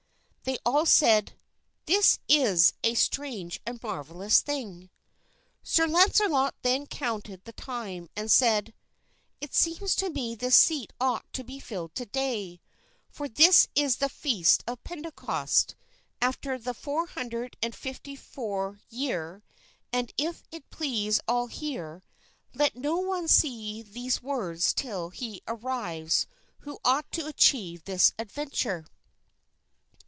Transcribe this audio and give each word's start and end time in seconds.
They 0.43 0.57
all 0.65 0.87
said, 0.87 1.33
"This 1.85 2.17
is 2.27 2.73
a 2.83 2.95
strange 2.95 3.61
and 3.63 3.77
a 3.81 3.87
marvelous 3.87 4.41
thing." 4.41 4.89
Sir 5.61 5.85
Launcelot 5.85 6.55
then 6.63 6.87
counted 6.87 7.45
the 7.45 7.53
time 7.53 8.09
and 8.15 8.29
said, 8.31 8.73
"It 9.39 9.53
seems 9.53 9.95
to 9.97 10.09
me 10.09 10.33
this 10.33 10.55
seat 10.55 10.93
ought 10.99 11.31
to 11.33 11.43
be 11.43 11.59
filled 11.59 11.93
to 11.93 12.07
day; 12.07 12.59
for 13.07 13.29
this 13.29 13.67
is 13.75 13.97
the 13.97 14.09
feast 14.09 14.63
of 14.67 14.83
Pentecost 14.83 15.75
after 16.19 16.57
the 16.57 16.73
four 16.73 17.05
hundred 17.05 17.55
and 17.61 17.75
fifty 17.75 18.15
fourth 18.15 18.83
year; 18.89 19.43
and, 19.93 20.11
if 20.17 20.43
it 20.51 20.71
please 20.71 21.21
all 21.27 21.47
here, 21.47 22.03
let 22.55 22.75
no 22.75 22.97
one 22.97 23.27
see 23.27 23.83
these 23.83 24.23
words 24.23 24.73
till 24.73 25.11
he 25.11 25.43
arrives 25.47 26.25
who 26.61 26.79
ought 26.83 27.09
to 27.11 27.27
achieve 27.27 27.83
this 27.85 28.11
adventure." 28.17 28.87